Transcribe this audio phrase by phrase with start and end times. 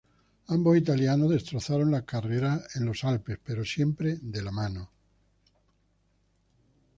[0.47, 4.89] Ambos italianos destrozaron la carrera en los Alpes, pero siempre "de la mano".